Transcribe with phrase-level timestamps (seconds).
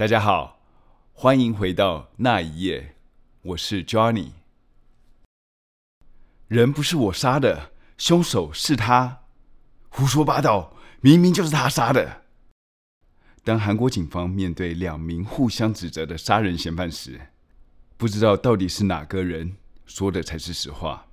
[0.00, 0.62] 大家好，
[1.12, 2.96] 欢迎回到那一夜，
[3.42, 4.30] 我是 Johnny。
[6.48, 9.24] 人不是我杀的，凶手是他，
[9.90, 12.22] 胡说八道，明明就是他杀的。
[13.44, 17.20] 当韩国警方面对两名互相指责的杀人嫌犯时，
[17.98, 21.08] 不知道到底是哪个人说的才是实话。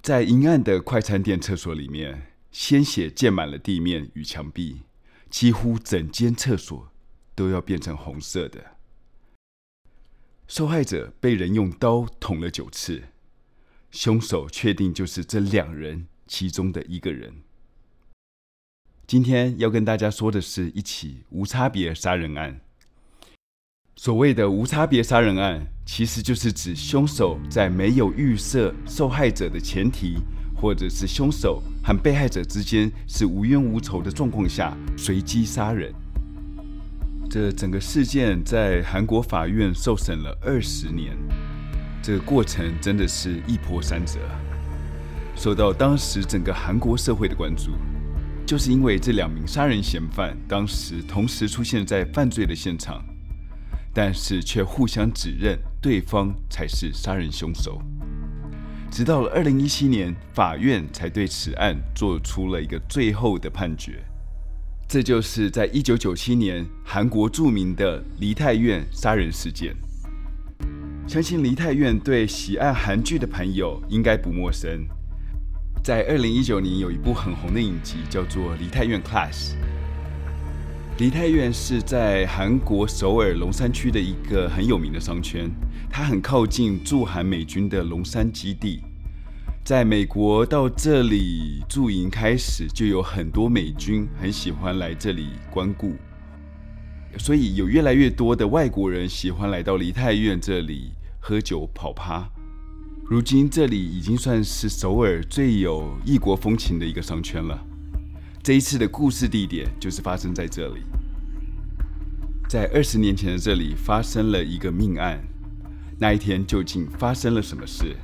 [0.00, 4.82] 在阴暗的快餐店厕所里面，鲜血溅满了地面与墙壁，
[5.28, 6.92] 几乎整间厕所
[7.34, 8.64] 都要变成红色的。
[10.46, 13.04] 受害者被人用刀捅了九次，
[13.90, 17.42] 凶手确定就是这两人其中的一个人。
[19.06, 22.60] 今天要跟大家说的是一起无差别杀人案。
[23.96, 30.18] 所谓的无差别杀人案，其实就是指凶手在没有预设受害者的前提，
[30.54, 35.94] 或者是凶手和被害者之间是无冤无仇的状况下，随机杀人。
[37.34, 41.16] 这整个事件在韩国法院受审了二十年，
[42.00, 44.20] 这个过程真的是一波三折，
[45.34, 47.72] 受到当时整个韩国社会的关注。
[48.46, 53.04] 就是因为这两名杀人嫌犯当时同时出现在犯罪的现场，
[53.92, 57.82] 但是却互相指认对方才是杀人凶手。
[58.92, 64.04] 直到了二零一七年，法院才对此案做出了一个最后的判决。
[64.94, 69.74] 这就是在一九九七年韩国著名的梨泰院杀人事件。
[71.08, 74.86] 相信梨泰院对喜爱韩剧的朋友应该不陌生。
[75.82, 79.32] 在二零一九年，有一部很红的影集，叫做《梨泰院 Class》。
[80.98, 85.50] 梨泰院是在韩国首尔龙山区的一个很有名的商圈，
[85.90, 88.80] 它很靠近驻韩美军的龙山基地。
[89.64, 95.94] 在美国到这里驻营开始，就有很多美军很喜欢来这里光顾，
[97.16, 102.28] 所以有越来越多的外国人喜欢来到梨泰院这里喝酒跑趴。
[103.08, 107.58] 如今这里已经算是首尔最有异国风情的一个商圈了。
[108.42, 110.82] 这一次的故事地点就是发生在这里。
[112.50, 115.24] 在二十年前的这里发生了一个命案，
[115.98, 117.96] 那一天究竟发生了什么事，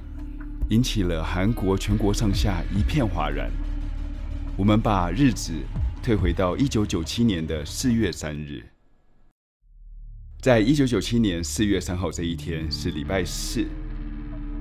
[0.70, 3.50] 引起了韩国全国上下一片哗然。
[4.56, 5.52] 我们把日子
[6.00, 8.62] 退回到一九九七年的四月三日，
[10.40, 13.66] 在一九九七年四月三号这一天是礼拜四。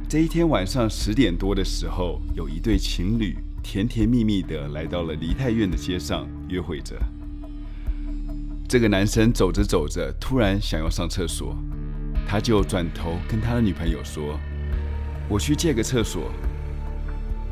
[0.09, 6.99] 这一天晚上十点多的时候，有一对情侣甜甜蜜蜜的来到了梨泰院的街上约会着。
[8.67, 11.55] 这个男生走着走着，突然想要上厕所，
[12.27, 14.39] 他就转头跟他的女朋友说
[15.29, 16.31] ：“我去借个厕所。”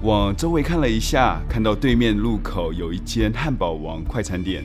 [0.04, 4.64] 往周围看了一下，看到对面路口有一间汉堡王快餐店，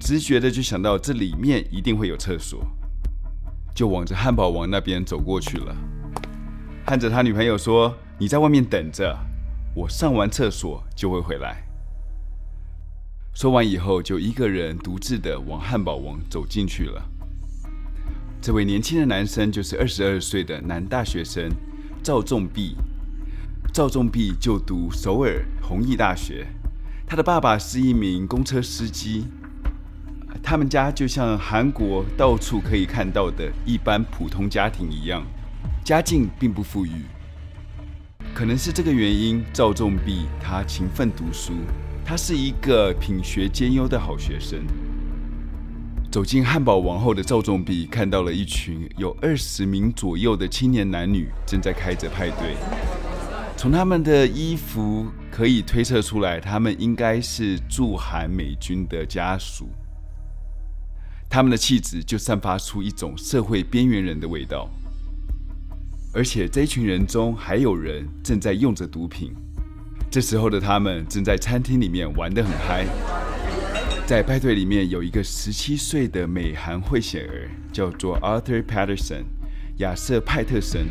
[0.00, 2.66] 直觉的就想到这里面一定会有厕所，
[3.74, 5.76] 就往着汉堡王那边走过去了。
[6.86, 9.14] 看着他女朋友说：“你在外面等着，
[9.74, 11.62] 我上完厕所就会回来。”
[13.34, 17.02] 说完以后，就一个人独自的往汉堡王走进去了。
[18.40, 21.50] 这位年轻的男生就是二十二岁的男大学生
[22.04, 22.76] 赵仲弼。
[23.72, 26.46] 赵仲弼就读首尔弘毅大学，
[27.06, 29.24] 他的爸爸是一名公车司机。
[30.42, 35.24] 他们家就像韩国到处可以看到的一般普通家庭一样。
[35.82, 37.06] 家境并不富裕，
[38.34, 41.54] 可能是这个原因，赵仲弼他勤奋读书，
[42.04, 44.60] 他是一个品学兼优的好学生。
[46.14, 52.54] 走进汉堡王后的赵仲比看到了一群有二十名左右的青年男女正在开着派对，
[53.56, 59.66] 从他们的衣服可以推测出来，他们应该是驻韩美军的家属。
[61.28, 64.70] 他们的气质就散发出一种社会边缘人的味道。
[66.12, 69.34] 而且这一群人中还有人正在用着毒品，
[70.12, 72.86] 这时候的他们正在餐厅里面玩得很嗨。
[74.06, 79.24] 在派对里面有一个十七岁的美韩混血儿，叫做 Arthur Patterson，
[79.78, 80.88] 亚瑟派特森。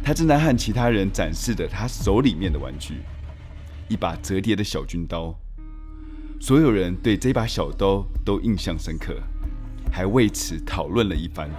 [0.00, 2.98] 他正在和其他人展示着他手里面的玩具，
[3.88, 5.36] 一把折叠的小军刀。
[6.40, 9.16] 所有人对这把小刀都印象深刻，
[9.90, 11.50] 还为此讨论了一番。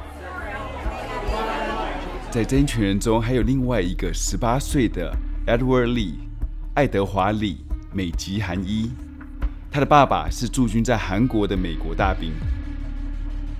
[2.31, 5.13] 在这一群人中，还有另外一个十八岁的
[5.45, 6.13] Edward Lee，
[6.73, 8.91] 爱德华·李，美籍韩裔。
[9.73, 12.33] 他的爸爸是驻军在韩国的美国大兵。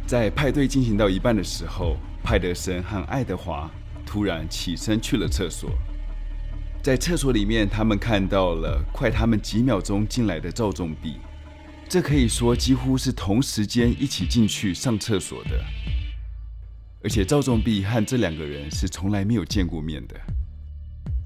[0.05, 3.71] 在派对进行到一半的时候，派德森和爱德华
[4.05, 5.71] 突然起身去了厕所。
[6.83, 11.15] 在厕所里面，他们看到了快他们几秒钟进来的赵仲弼。
[11.87, 15.63] 这可以说几乎是同时间一起进去上厕所的。
[17.03, 20.15] 而且赵仲弼和这两个人是从来没有见过面的。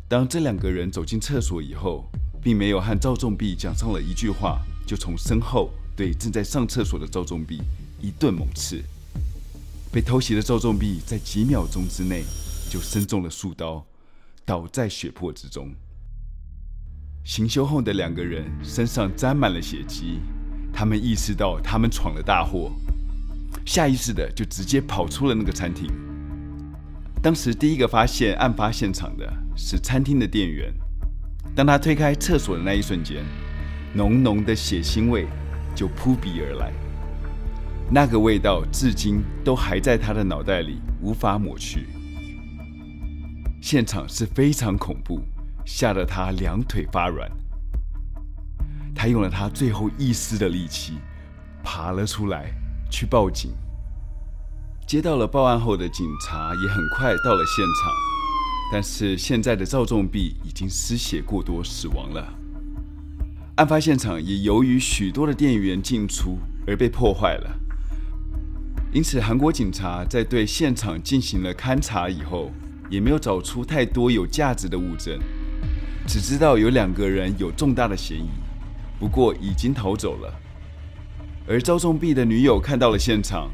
[0.08, 2.08] 当这两个人走进厕所以后，
[2.40, 7.62] 并没有和赵仲弼讲上了一句话，就从身后对正在上厕所的赵仲弼
[8.02, 8.84] 一顿猛刺。
[9.92, 12.24] 被偷袭的赵仲弼在几秒钟之内
[12.70, 13.86] 就身中了数刀，
[14.44, 15.74] 倒在血泊之中。
[17.24, 20.20] 行凶后的两个人身上沾满了血迹，
[20.74, 22.72] 他们意识到他们闯了大祸。
[23.66, 25.90] 下意识的就直接跑出了那个餐厅。
[27.24, 30.72] 当时第一个发现案发现场的是餐厅的店员。
[31.56, 33.24] 当他推开厕所的那一瞬间，
[33.96, 35.26] 浓浓的血腥味
[35.74, 36.72] 就扑鼻而来。
[37.90, 41.88] 那个味道至今都还在他的脑袋里无法抹去。
[43.62, 45.22] 现场是非常恐怖，
[45.66, 47.32] 吓得他两腿发软。
[48.94, 50.94] 他用了他最后一丝的力气
[51.64, 52.54] 爬了出来。
[52.88, 53.52] 去报警。
[54.88, 57.92] 接到了报案后的警察也很快到了现场，
[58.72, 62.34] 但是现在的赵仲弼已经失血过多死亡了。
[63.56, 66.38] 案发现场也由于许多的店员进出
[66.68, 67.58] 而被破坏了，
[68.92, 72.52] 因此韩国警察在对现场进行了勘查以后，
[72.90, 75.18] 也没有找出太多有价值的物证，
[76.06, 78.30] 只知道有两个人有重大的嫌疑，
[79.00, 80.34] 不过已经逃走了。
[81.48, 83.50] 而赵仲弼的女友看到了现场，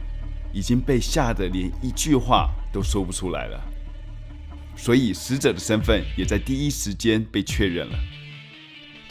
[0.51, 3.61] 已经被吓得连一句话都说不出来了，
[4.75, 7.99] 所以死者的身份也在第一时间被确认了。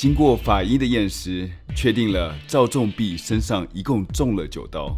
[0.00, 4.97] 经过法医的验尸，确定了赵仲弼身上一共中了九刀，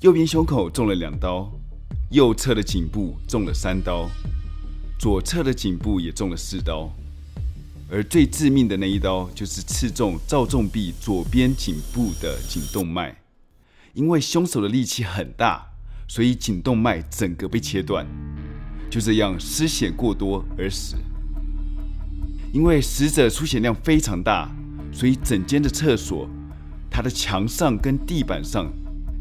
[0.00, 1.52] 右边胸口中了两刀，
[2.10, 4.08] 右侧的颈部中了三刀，
[4.98, 6.90] 左侧的颈部也中了四刀。
[7.90, 13.14] 而最致命的那一刀，就是刺中赵仲弼左边颈部的颈动脉。
[13.92, 15.66] 因为凶手的力气很大，
[16.08, 18.06] 所以颈动脉整个被切断，
[18.90, 20.96] 就这样失血过多而死。
[22.52, 24.50] 因为死者出血量非常大，
[24.92, 26.28] 所以整间的厕所，
[26.90, 28.70] 它的墙上跟地板上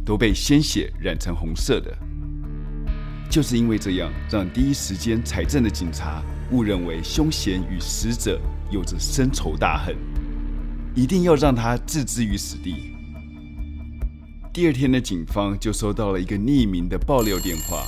[0.05, 1.97] 都被鲜血染成红色的。
[3.29, 8.39] 就是因为这样，让第一时间采证的警察误认为凶嫌与死者。
[8.69, 9.93] 有着深仇大恨，
[10.95, 12.95] 一定要让他置之于死地。
[14.53, 17.85] 第二天的警方就收到了一个匿名的爆料电话，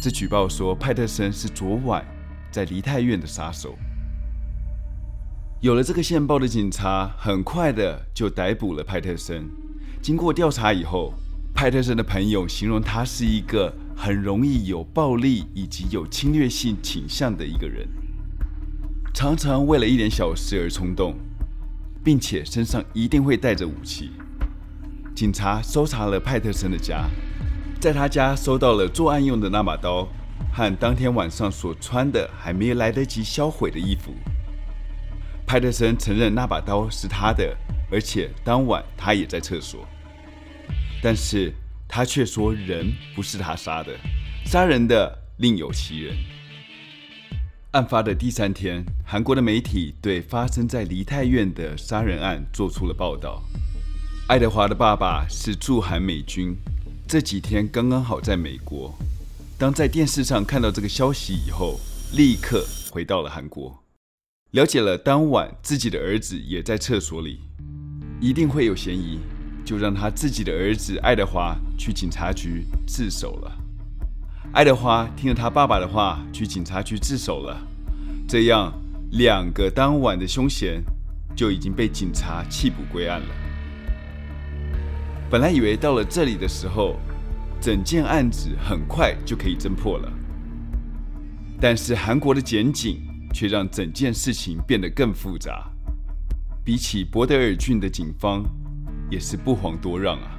[0.00, 2.06] 这举报说派特森是昨晚
[2.52, 3.76] 在梨泰院的杀手。
[5.60, 9.46] 有了这个线报的警察，很快的就逮捕了派特森。
[10.00, 11.12] 经过调查以后，
[11.54, 17.86] 派特森的朋友形容他是一个很容易有暴力以及有侵略性倾向的一个人。
[19.12, 21.14] 常常为了一点小事而冲动，
[22.02, 24.12] 并且身上一定会带着武器。
[25.14, 27.04] 警察搜查了派特森的家，
[27.78, 30.08] 在他家搜到了作案用的那把刀
[30.54, 34.14] 和当天晚上所穿的还没来得及销毁的衣服。
[35.50, 37.56] 派特森承认那把刀是他的，
[37.90, 39.84] 而且当晚他也在厕所，
[41.02, 41.52] 但是
[41.88, 43.92] 他却说人不是他杀的，
[44.46, 46.16] 杀人的另有其人。
[47.72, 53.42] 案发的第三天，韩国的媒体对发生在梨泰院的杀人案做出了报道。
[54.28, 56.54] 爱德华的爸爸是驻韩美军，
[57.08, 58.96] 这几天刚刚好在美国。
[59.58, 61.80] 当在电视上看到这个消息以后，
[62.12, 63.76] 立刻回到了韩国，
[64.52, 67.38] 了解了当晚自己的儿子也在厕所里，
[68.20, 69.20] 一定会有嫌疑，
[69.64, 73.52] 就让他自己的儿子爱德华去警察局自首了。
[74.52, 77.56] 爱德华听了他爸爸的话，去警察局自首了。
[78.26, 78.72] 这样，
[79.12, 80.82] 两个当晚的凶嫌
[81.36, 83.28] 就已经被警察缉捕归案了。
[85.30, 86.96] 本来以为到了这里的时候，
[87.60, 90.12] 整件案子很快就可以侦破了，
[91.60, 93.00] 但是韩国的检警
[93.32, 95.70] 却让整件事情变得更复杂。
[96.64, 98.44] 比起博德尔郡的警方，
[99.10, 100.38] 也是不遑多让啊。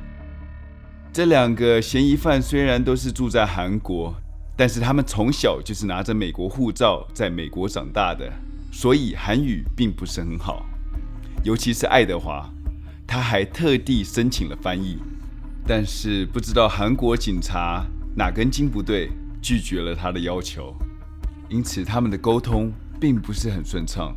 [1.11, 4.13] 这两个嫌疑犯虽然都是住在韩国，
[4.55, 8.31] 但是他们从小就是拿着美国护照在美国长大的，
[8.71, 10.65] 所以韩语并不是很好。
[11.43, 12.49] 尤其是爱德华，
[13.05, 14.99] 他还特地申请了翻译，
[15.67, 17.83] 但是不知道韩国警察
[18.15, 19.09] 哪根筋不对，
[19.41, 20.73] 拒绝了他的要求，
[21.49, 22.71] 因此他们的沟通
[23.01, 24.15] 并不是很顺畅。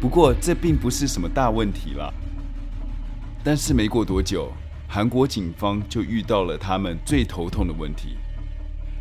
[0.00, 2.12] 不过这并不是什么大问题了。
[3.44, 4.50] 但是没过多久。
[4.88, 8.16] 韩国警方就遇到了他们最头痛的问题：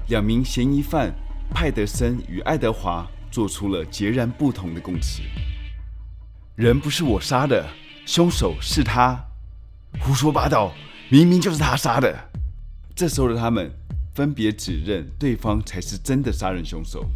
[0.10, 1.14] 两名嫌疑犯
[1.54, 5.22] 派德森与爱德华做出了截然不同的供词。
[6.56, 7.70] 人不是我杀的，
[8.04, 9.16] 凶手是他，
[10.00, 10.74] 胡说八道，
[11.10, 12.32] 明明就是他杀的。
[12.96, 13.72] 这时候的他们
[14.16, 17.08] 分别指认对方才是真的杀人凶手。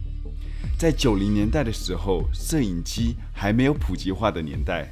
[0.79, 4.89] 在九零年代的时候，摄影机还没有普及化的年代，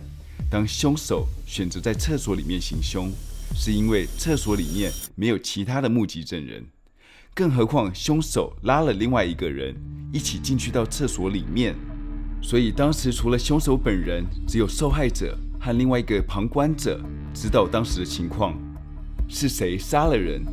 [0.49, 3.09] 当凶手选择在厕所里面行凶，
[3.55, 6.61] 是因为厕所里面没有其他的目击证人。
[7.33, 9.73] 更何况，凶手拉了另外一个人
[10.11, 11.73] 一起进去到厕所里面，
[12.41, 17.01] 所以当时除了凶手本人，只有受害者和另外一个旁观者
[17.33, 18.59] 知道当时的情况，
[19.29, 20.43] 是谁杀了人。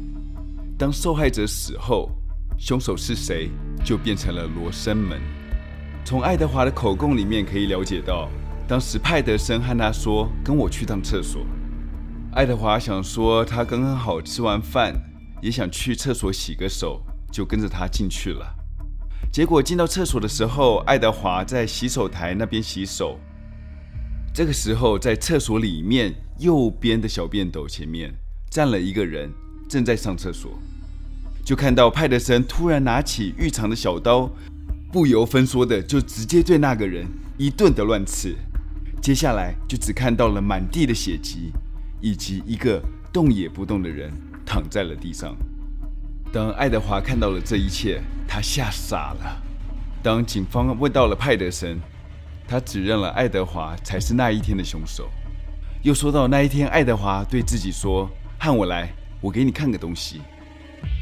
[0.79, 2.09] 当受害者死后，
[2.57, 3.50] 凶手是谁
[3.85, 5.21] 就变成了罗生门。
[6.05, 8.29] 从爱德华的口供里面可以了解到，
[8.67, 11.47] 当时派德森和他说：“跟我去趟厕所。”
[12.35, 14.95] 爱德华想说他刚刚好吃完饭。
[15.43, 18.57] 也想去厕所洗个手，就跟着他进去了。
[19.31, 23.21] 结果进到厕所的时候，爱德华在洗手台那边洗手。
[24.33, 28.11] 这个时候，在厕所里面右边的小便斗前面
[28.49, 29.31] 站了一个人，
[29.69, 30.59] 正在上厕所。
[31.45, 34.31] 就看到派德森突然拿起浴场的小刀，
[34.91, 38.35] 不由分说的就直接对那个人一顿的乱刺。
[39.03, 41.53] 接下来就只看到了满地的血迹，
[42.01, 42.83] 以及一个
[43.13, 44.11] 动也不动的人。
[44.47, 45.35] 躺在了地上。
[46.31, 49.43] 当爱德华看到了这一切，他吓傻了。
[50.03, 51.81] 当警方问到了派德森，
[52.47, 55.09] 他指认了爱德华才是那一天的凶手。
[55.83, 58.07] 又说到那一天，爱德华对自己说
[58.39, 60.21] ：“和我来，我给你看个东西。”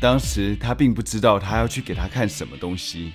[0.03, 3.13] 当时他并不知道他要去给他看什么东西，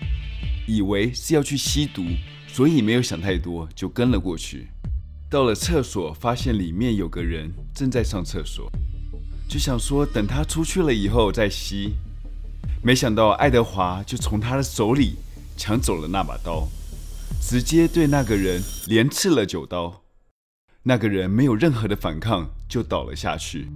[0.66, 2.02] 以为是要去吸毒，
[2.48, 4.70] 所以没有想太多，就跟了过去。
[5.30, 8.72] 到了厕所，发现里面有个人正在上厕所。
[9.50, 11.96] 就想说等他出去了以后再吸，
[12.82, 15.16] 没想到爱德华就从他的手里
[15.58, 16.70] 抢走了那把刀，
[17.42, 20.04] 直接对那个人连刺了九刀。
[20.84, 23.68] 那个人没有任何的反抗，就倒了下去。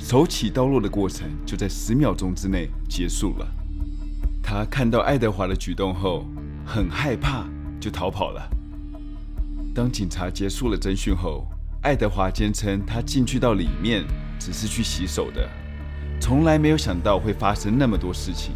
[0.00, 3.46] 手起刀落的过程就在十秒钟之内结束了。
[4.42, 6.26] 他看到爱德华的举动后，
[6.66, 7.44] 很害怕，
[7.78, 8.50] 就逃跑了。
[9.74, 11.46] 当警察结束了侦讯后，
[11.82, 14.04] 爱德华坚称他进去到里面。
[14.40, 15.46] 只是去洗手的，
[16.18, 18.54] 从来没有想到会发生那么多事情。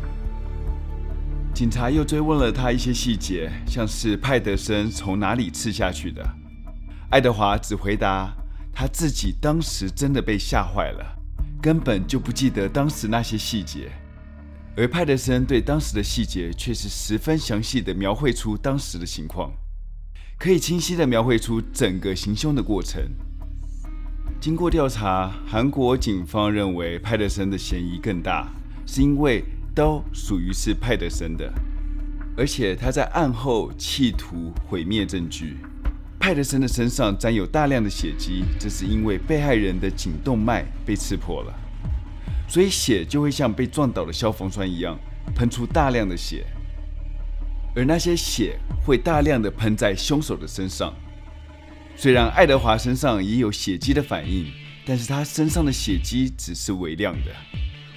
[1.53, 6.27] 警察又追问了他一些细节，像是派德森从哪里刺下去的。
[7.11, 8.33] 爱德华只回答
[8.73, 11.14] 他自己当时真的被吓坏了，
[11.65, 13.91] 根本就不记得当时那些细节。
[14.77, 19.51] 而派德森对当时的细节却是十分详细的描绘出当时的情况，
[20.39, 23.03] 可以清晰的描绘出整个行凶的过程。
[24.39, 28.53] 经过调查，韩国警方认为派德森的嫌疑更大，
[28.85, 29.43] 是因为
[29.75, 31.51] 刀属于是派德森的，
[32.37, 35.57] 而且他在案后企图毁灭证据。
[36.25, 41.55] 派德森的身上沾有大量的血迹，这是因为被害人的颈动脉被刺破了，
[42.49, 44.99] 所以血就会像被撞倒的消防栓一样
[45.35, 46.47] 喷出大量的血，
[47.77, 50.95] 而那些血会大量的喷在凶手的身上。
[51.95, 54.51] 虽然爱德华身上也有血迹的反应，
[54.87, 57.33] 但是他身上的血迹只是微量的，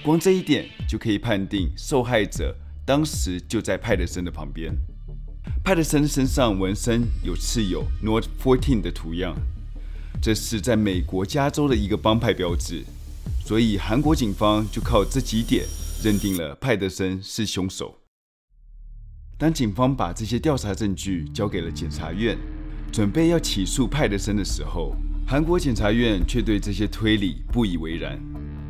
[0.02, 2.54] 光这一点就可以判定受害者
[2.84, 4.76] 当时就在派德森的旁边。
[5.68, 9.36] 派德森身上纹身有刺有 North 14的图样，
[10.18, 12.82] 这是在美国加州的一个帮派标志，
[13.44, 15.66] 所以韩国警方就靠这几点
[16.02, 17.98] 认定了派德森是凶手。
[19.36, 22.38] 当警方把这些调查证据交给了检察院。
[22.90, 24.96] 准备要起诉派德森的时候，
[25.26, 28.18] 韩国检察院却对这些推理不以为然。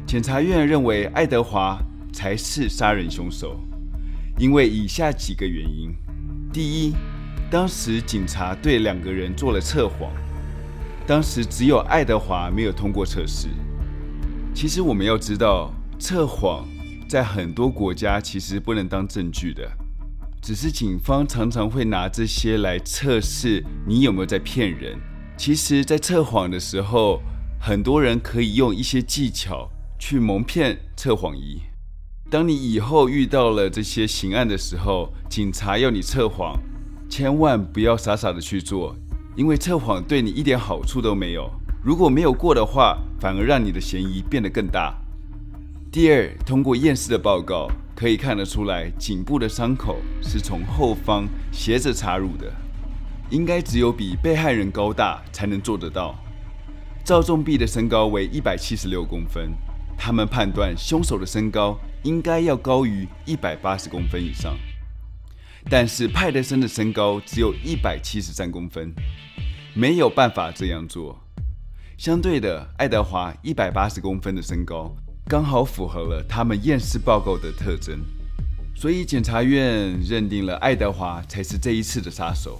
[0.05, 1.81] 检察院认为爱德华
[2.12, 3.57] 才是杀人凶手，
[4.37, 5.95] 因为以下几个原因：
[6.50, 6.95] 第一，
[7.50, 10.11] 当时警察对两个人做了测谎，
[11.07, 13.49] 当时只有爱德华没有通过测试。
[14.55, 16.67] 其实我们要知道，测谎
[17.07, 19.71] 在很多国家其实不能当证据的。
[20.40, 24.99] 只是警方常常会拿这些来测试你有没有在骗人。
[25.37, 27.21] 其实，在测谎的时候，
[27.61, 31.61] 很多人可以用一些技巧去蒙骗测谎仪。
[32.30, 36.58] 当你以后遇到了这些刑案的时候，警察要你测谎，
[37.08, 38.94] 千万不要傻傻的去做，
[39.35, 41.50] 因为测谎对你一点好处都没有。
[41.82, 44.94] 如果没有过的话，反而让你的嫌疑变得更大。
[45.90, 47.68] 第二，通过验尸的报告。
[47.97, 52.49] 可以看得出来，颈部的伤口是从后方斜着插入的，
[53.28, 56.14] 应该只有比被害人高大才能做得到。
[57.04, 59.50] 赵仲弼的身高为一百七十六公分，
[59.97, 61.76] 他们判断凶手的身高
[62.09, 64.57] 应该要高于一百八十公分以上，
[65.69, 68.95] 但是派德森的身高只有一百七十三公分，
[69.75, 71.21] 没有办法这样做，
[71.99, 74.97] 相对的，爱德华一百八十公分的身高，
[75.27, 78.00] 刚好符合了他们验尸报告的特征，
[78.75, 82.59] 所以检察院认定了爱德华才是这一次的杀手。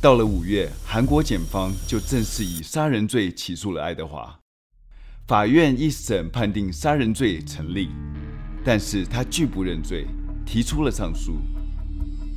[0.00, 4.40] 到了五月，韩国检方就正式以杀人罪起诉了爱德华。
[5.28, 7.90] 法院一审判定杀人罪成立，
[8.64, 10.06] 但是他拒不认罪，
[10.44, 11.38] 提出了上诉。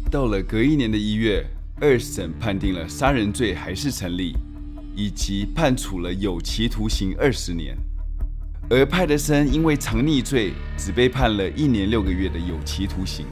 [0.09, 1.45] 到了隔一年的一月，
[1.81, 4.35] 二审判定了杀人罪还是成立，
[4.95, 7.75] 以及判处了有期徒刑二十年。
[8.69, 13.25] 而派德森因为藏匿罪，只被判了一年六个月的有期徒刑。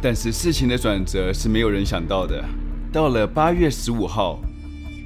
[0.00, 2.44] 但是事情的转折是没有人想到的。
[2.92, 4.38] 到了八月十五号，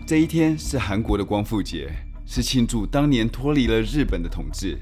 [0.06, 1.90] 这一天是韩国的光复节，
[2.26, 4.76] 是庆祝当年脱离了日本的统治。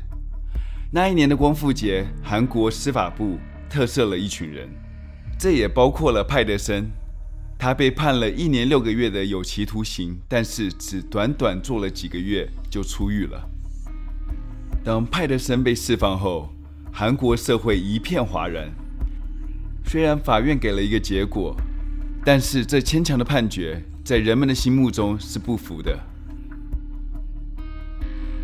[0.97, 3.39] 那一年的光复节，韩国司法部
[3.69, 4.67] 特赦了一群人。
[5.39, 6.91] 这也包括了派德森，
[7.59, 13.47] 他被判了一年六个月的有期徒刑，但是只短短坐了几个月就出狱了。
[14.83, 16.49] 当派德森被释放后，
[16.91, 18.73] 韩国社会一片哗然。
[19.85, 21.55] 虽然法院给了一个结果，
[22.25, 25.95] 但是这牵强的判决在人们的心目中是不服的。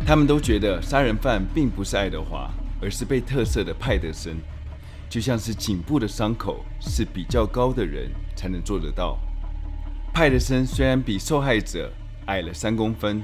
[0.05, 4.35] 他们都觉得杀人犯并不是爱德华，而是被特赦的派德森。
[5.09, 9.17] 就像是颈部的伤口是比较高的人才能做得到。
[10.13, 11.91] 派德森虽然比受害者
[12.25, 13.23] 矮了三公分，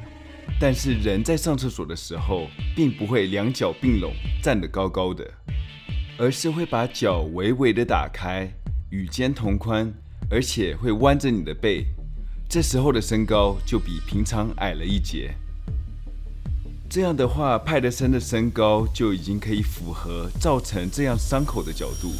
[0.60, 5.30] 但是人在上厕所的时候，并不会两脚并拢站得高高的，
[6.18, 8.50] 而是会把脚微微的打开，
[8.90, 9.92] 与肩同宽，
[10.30, 11.86] 而且会弯着你的背。
[12.48, 15.36] 这时候的身高就比平常矮了一截。
[16.90, 22.12] 这样的话，派德森的身高就已经可以符合造成这样伤口的角度。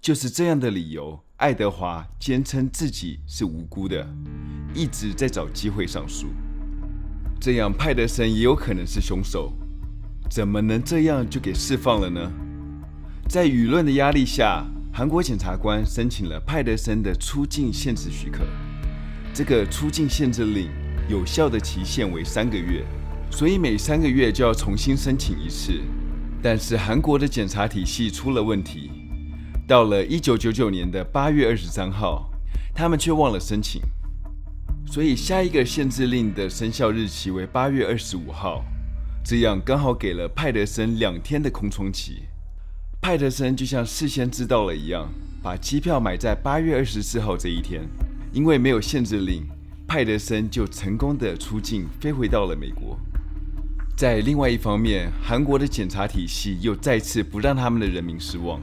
[0.00, 4.06] 就是这样的理由，爱德华坚称自己是无辜的，
[4.72, 6.28] 一直在找机会上诉。
[7.40, 9.52] 这样，派德森也有可能是凶手。
[10.30, 12.32] 怎么能这样就给释放了呢？
[13.28, 18.44] 在舆论的压力下，韩国检察官申请了派德森的出境限制许可。
[19.34, 20.70] 这个出境限制令
[21.08, 22.84] 有效的期限为三个月。
[23.34, 25.80] 所以每三个月就要重新申请一次，
[26.40, 28.92] 但是韩国的检查体系出了问题。
[29.66, 32.30] 到了一九九九年的八月二十三号，
[32.72, 33.82] 他们却忘了申请，
[34.86, 38.64] 所以下一个限制令的生效日期为八月二十五号，
[39.24, 42.22] 这样刚好给了派德森两天的空窗期。
[43.00, 45.08] 派德森就像事先知道了一样，
[45.42, 47.82] 把机票买在八月二十四号这一天，
[48.32, 49.44] 因为没有限制令，
[49.88, 52.96] 派德森就成功的出境，飞回到了美国。
[53.96, 58.60] 在另外一方面，韩国的检察体系又再次不让他们的人民失望。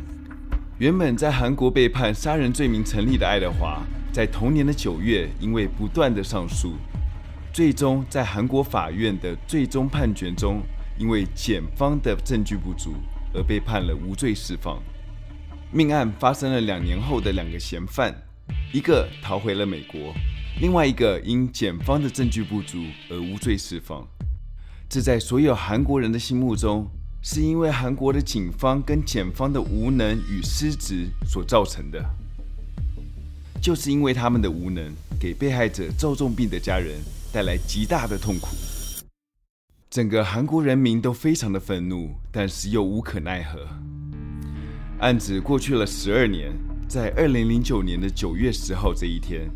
[0.77, 6.73] 原本在韩国被判杀人罪名成立的爱德华，在同年的九月，因为不断的上诉，
[7.53, 10.61] 最终在韩国法院的最终判决中，
[10.97, 12.95] 因为检方的证据不足
[13.33, 14.83] 而被判了无罪释放。
[15.71, 18.13] 命案发生了两年后的两个嫌犯，
[18.73, 20.13] 一个逃回了美国，
[20.59, 24.05] 另外一个因检方的证据不足而无罪释放。
[24.91, 26.85] 这在所有韩国人的心目中，
[27.21, 32.05] 是因为韩国的警方跟检方的无能与失职所造成的。
[33.61, 36.99] 就是因为他们的无能，给被害者赵仲弼的家人
[37.31, 38.49] 带来极大的痛苦。
[39.89, 43.65] 整个韩国人民都非常的愤怒，但是又无可奈何。
[44.99, 46.51] 案子过去了十二年，
[46.89, 49.49] 在二零零九年的九月十号这一天，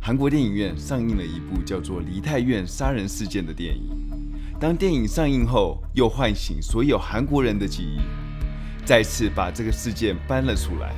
[0.00, 4.21] 韩国电影院上映了一部叫做《梨泰院杀人事件》的电影。
[4.62, 7.98] 当电影上映后，又唤醒所有韩国人的记忆，
[8.86, 10.94] 再次把这个事件搬了出来。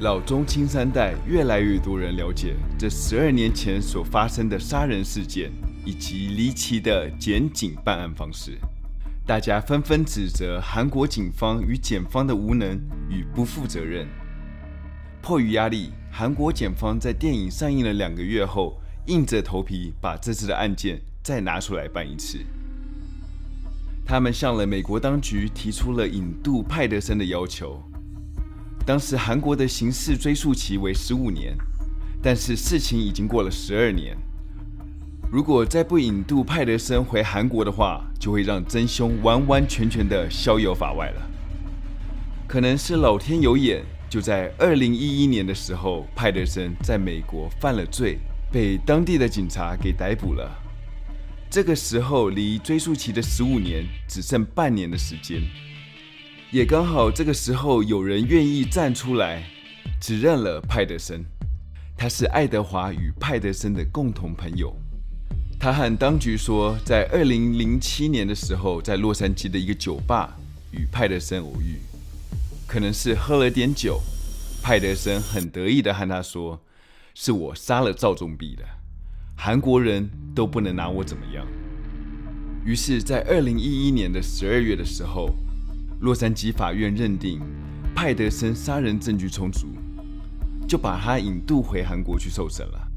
[0.00, 5.50] 老中青三代越来越多人了解这十二年前所发生的杀人事件，
[5.82, 8.58] 以及离奇的检警办案方式。
[9.26, 14.06] 大家纷纷指责韩国警方与检方的无能与不负责任。
[15.22, 22.44] 迫于压力，韩国检方在电影上映了两个月后，硬着头皮把这次的案件再拿出来办一次。
[24.04, 27.82] 他们向了美国当局提出了引渡派德森的要求。
[28.86, 31.56] 当时韩国的刑事追诉期为十五年，
[32.22, 34.16] 但是事情已经过了十二年。
[35.32, 41.22] 如果再不引渡派德森回韩国的话，就会让真凶完完全全的逍遥法外了。
[42.46, 48.18] 可能是老天有眼，就在二零一一年的时候，派德森在美国犯了罪，
[48.52, 50.48] 被当地的警察给逮捕了。
[51.54, 55.40] 这个时候离追溯期的十五年只剩半年的时间，
[56.50, 59.40] 也刚好这个时候有人愿意站出来
[60.00, 61.24] 指认了派德森，
[61.96, 64.74] 他是爱德华与派德森的共同朋友，
[65.56, 70.36] 他和当局说，在二零零七年的时候，在洛杉矶的一个酒吧
[70.72, 71.78] 与派德森偶遇，
[72.66, 74.00] 可能是喝了点酒。
[74.60, 76.60] 派德森很得意的和他说
[77.14, 78.64] ：“是我杀了赵仲弼的，
[79.46, 81.46] 韩国人都不能拿我怎么样。”
[82.64, 85.34] 于是，在二零一一年的十二月的时候，
[86.00, 87.42] 洛杉矶法院认定
[87.94, 89.66] 派德森杀人证据充足，
[90.66, 92.88] 就把他引渡回韩国去受审了。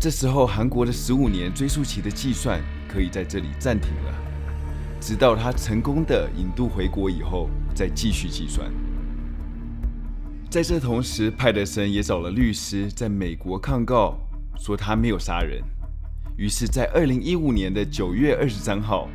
[0.00, 4.14] 这时候，韩国的十五年追诉期的计算可以在这里暂停了，
[5.02, 8.72] 直到他成功的引渡回国以后再继续计算。
[10.48, 14.16] 在这同时，派德森也找了律师在美国抗告，
[14.56, 15.62] 说他没有杀人。
[16.40, 19.10] 于是，在二零一五年的九月二十三号，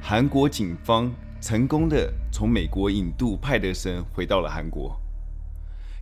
[0.00, 4.96] 韩国警方成功的从美国引渡派德森回到了韩国。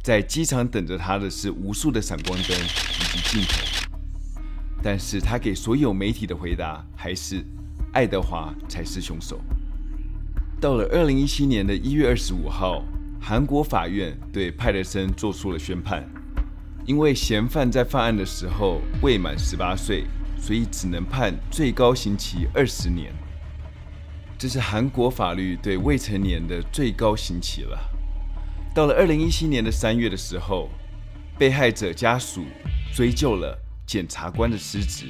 [0.03, 3.97] 在机场等着他的是无数的闪光灯以及镜头。
[4.83, 7.43] 但是他给所有媒体的回答还是
[7.95, 9.41] 爱德华才是凶手。
[10.61, 12.85] 到了二零一七年的一月二十五号，
[13.19, 16.07] 韩国法院对派德森做出了宣判，
[16.85, 20.05] 因为嫌犯在犯案的时候未满十八岁，
[20.39, 23.13] 所以只能判最高刑期二十年。
[24.39, 27.79] 这是韩国法律对未成年的最高刑期了。
[28.75, 30.69] 到了二零一七年的三月的时候，
[31.39, 32.45] 被害者家属
[32.95, 33.63] 追究了。
[33.87, 35.07] 检察官的失职，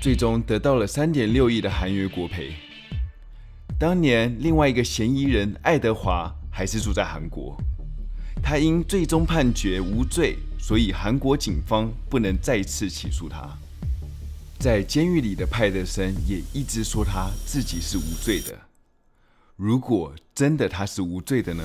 [0.00, 2.52] 最终得到了三点六亿的韩元国赔。
[3.76, 7.60] 当年另外一个嫌疑人爱德华还是住在韩国，
[8.40, 13.58] 他因最终判决无罪，所以韩国警方不能再次起诉他。
[14.60, 18.54] 在监狱里的派德森也一直说他自己是无罪的。
[19.56, 21.64] 如果真的他是无罪的呢？